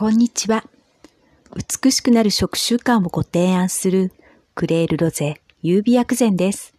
[0.00, 0.64] こんにちは。
[1.54, 4.14] 美しくなる食習慣をご提案する
[4.54, 6.72] クレールロゼ優美薬膳です。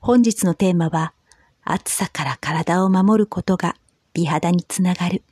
[0.00, 1.14] 本日のテーマは
[1.62, 3.76] 暑さから体を守ることが
[4.12, 5.22] 美肌につながる。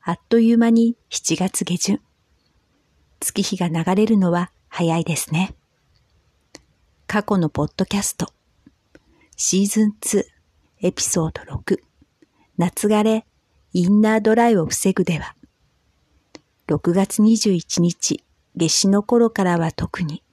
[0.00, 2.00] あっという間に7月下旬。
[3.20, 5.54] 月日が流れるのは早いですね。
[7.06, 8.32] 過去のポッドキャスト、
[9.36, 10.24] シーズン2、
[10.80, 11.78] エピソード6、
[12.56, 13.26] 夏枯れ、
[13.72, 15.36] インナードライを防ぐでは、
[16.66, 18.24] 6月21日、
[18.56, 20.24] 夏至の頃からは特に、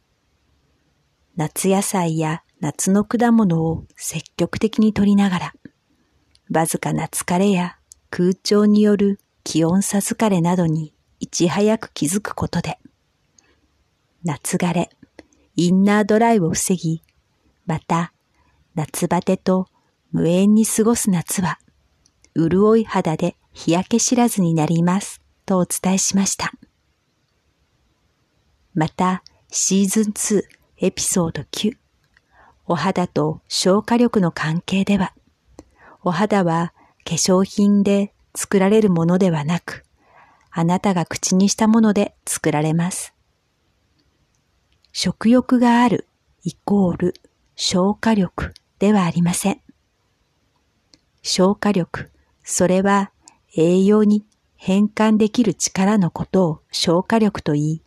[1.36, 5.54] 夏野菜や夏の果物を積極的に取りながら、
[6.52, 7.78] わずかな疲れや
[8.10, 12.80] 空調による気温差疲れなどにいち早く気づくことで、
[14.24, 14.90] 夏枯れ、
[15.56, 17.04] インナードライを防ぎ、
[17.68, 18.14] また
[18.74, 19.68] 夏バテと
[20.12, 21.60] 無縁に過ごす夏は、
[22.38, 26.52] 潤い肌で日焼け知らずになりますとお伝えしました。
[28.76, 30.44] また、シーズン2
[30.78, 31.76] エピソード9
[32.68, 35.14] お肌と消化力の関係では、
[36.04, 36.74] お肌は
[37.06, 39.84] 化粧品で作られるものではなく、
[40.52, 43.14] あなたが口にしたもので作られます。
[44.92, 46.08] 食欲がある
[46.44, 47.14] イコール
[47.56, 49.62] 消化力ではありません。
[51.24, 52.12] 消化力、
[52.50, 53.12] それは
[53.58, 57.82] 栄養に変換できる力のことを消化力と言い、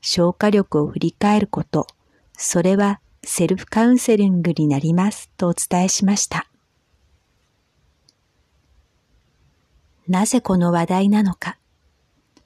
[0.00, 1.86] 消化力を振り返ること、
[2.32, 6.48] それはセルフカウンセリングになりますとお伝えしました。
[10.08, 11.58] なぜこの話題なのか。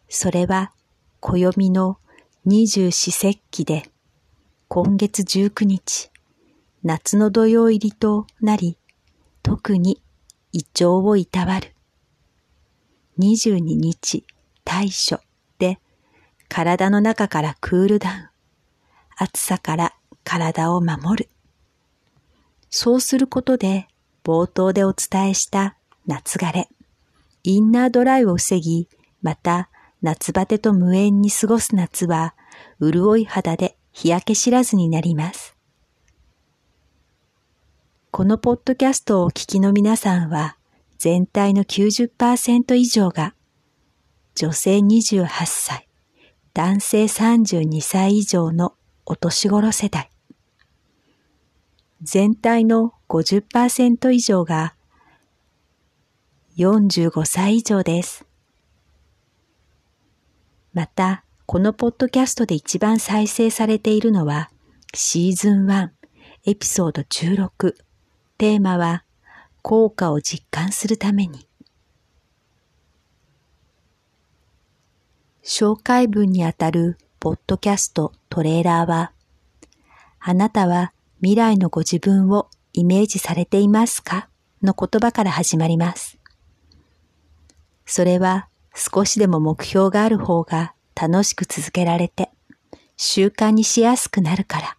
[0.09, 0.73] それは
[1.21, 1.99] 暦の
[2.45, 3.89] 二十四節気で
[4.67, 6.11] 今月19日、
[6.83, 8.77] 夏の土曜入りとなり、
[9.45, 10.03] 特に
[10.53, 11.75] 胃腸をいたわる。
[13.19, 14.25] 22日、
[14.65, 15.21] 対処
[15.59, 15.79] で、
[16.49, 18.29] 体の中からクールダウン。
[19.17, 21.31] 暑さから体を守る。
[22.71, 23.89] そうすることで、
[24.25, 26.69] 冒頭でお伝えした夏枯れ、
[27.43, 28.89] インナードライを防ぎ、
[29.21, 29.69] また
[30.01, 32.35] 夏バテと無縁に過ごす夏は、
[32.81, 35.58] 潤い肌で日焼け知らずになります。
[38.11, 40.57] このポッドキャストをお聞きの皆さんは、
[40.97, 43.35] 全体の90%以上が、
[44.35, 45.89] 女性28歳、
[46.55, 48.75] 男性32歳以上の
[49.05, 50.11] お年頃世代。
[52.01, 54.75] 全体の50%以上が
[56.57, 58.25] 45歳以上です。
[60.73, 64.51] また、このポッドキャストで一番再生されているのは、
[64.95, 65.91] シーズン1、
[66.47, 67.88] エピソード16、
[68.39, 69.03] テーマは
[69.63, 71.49] 効果を実感するために。
[75.43, 79.11] 紹介文にあたるポッドキャストトレーラーは、
[80.21, 84.29] あなたは未来のご自分をイメージされていますか？
[84.63, 86.17] の言葉から始まります。
[87.87, 92.31] それは少しでも目標がある方が楽しく続けられて
[92.97, 94.77] 習慣にしやすくなるから。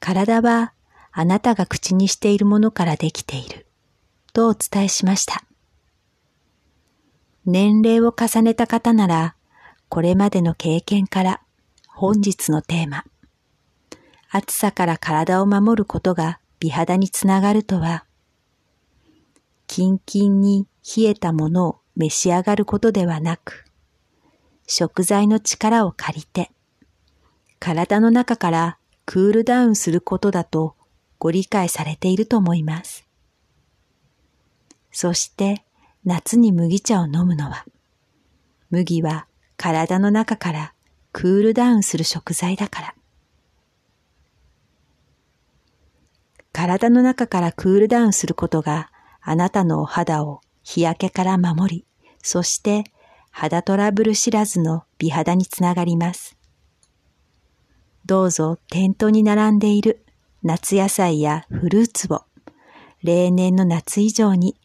[0.00, 0.72] 体は
[1.12, 3.66] あなたが口にしているものからできている、
[4.32, 5.44] とお伝えしました。
[7.44, 9.34] 年齢を重ねた方なら、
[9.88, 11.40] これまでの経験から
[11.88, 13.04] 本日のテーマ、
[14.30, 18.04] 暑さから体を守ることが美肌につながるとは、
[19.66, 23.64] キンキンに冷えたものを召し上がることではなく、
[24.66, 26.52] 食材の力を借りて、
[27.58, 30.76] 体の中からクールダウンすることだと
[31.20, 33.06] ご理解されていると思います。
[34.90, 35.62] そして
[36.04, 37.66] 夏に麦茶を飲むのは、
[38.70, 39.26] 麦は
[39.58, 40.72] 体の中から
[41.12, 42.94] クールダウンする食材だから。
[46.52, 51.86] 体の中からクールダウンすることがあなたのお肌を日焼けから守り、
[52.22, 52.84] そして
[53.30, 56.38] 肌トラブル知らずの美肌につながります。
[58.06, 60.02] どうぞ店頭に並んでいる
[60.42, 62.24] 夏野菜やフルーツを
[63.02, 64.56] 例年の夏以上に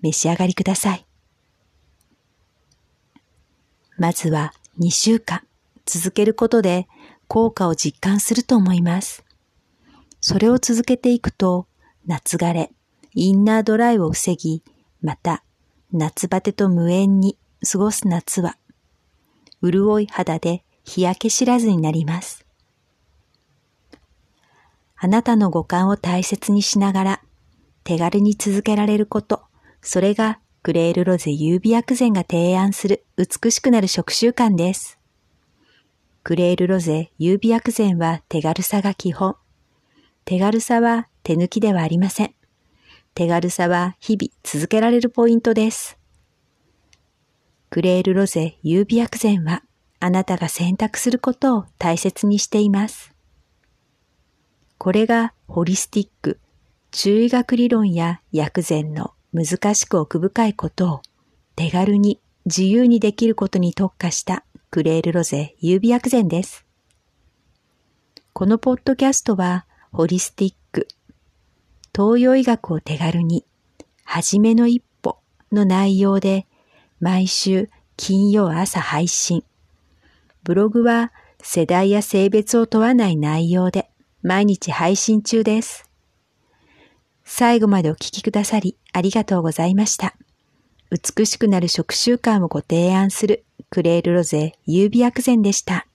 [0.00, 1.06] 召し上がりください。
[3.98, 5.42] まずは2週間
[5.84, 6.88] 続けることで
[7.28, 9.24] 効果を実感すると思います。
[10.20, 11.66] それを続けていくと
[12.06, 12.72] 夏枯れ、
[13.14, 14.62] インナードライを防ぎ、
[15.02, 15.44] また
[15.92, 17.36] 夏バテと無縁に
[17.70, 18.56] 過ごす夏は
[19.62, 22.41] 潤い肌で日焼け知らずになります。
[25.04, 27.22] あなたの五感を大切にしながら
[27.82, 29.42] 手軽に続けられること、
[29.80, 35.00] それがクレールロゼ優美薬膳が提案する美しくなる食習慣です。
[36.22, 39.34] クレールロゼ優美薬膳は手軽さが基本。
[40.24, 42.34] 手軽さは手抜きではありません。
[43.14, 45.98] 手軽さは日々続けられるポイントです。
[47.70, 49.64] クレールロゼ優美薬膳は
[49.98, 53.11] あなたが選択することを大切にしています。
[54.82, 56.40] これがホリスティック、
[56.90, 61.02] 中医学理論や薬膳の難しく奥深いことを
[61.54, 66.66] 手軽に自由にできることに特化したクレールロゼ優美薬膳です。
[68.32, 70.88] このポッドキャストはホリスティック、
[71.94, 73.46] 東洋医学を手軽に、
[74.02, 75.18] はじめの一歩
[75.52, 76.48] の内容で、
[76.98, 79.44] 毎週金曜朝配信。
[80.42, 83.91] ブログは世代や性別を問わない内容で
[84.22, 85.88] 毎日配信中です。
[87.24, 90.14] 最後までお聴きくださりありがとうございました。
[90.90, 95.86] 美しくなる食習慣をご提案するクレールロゼ優美薬膳でした。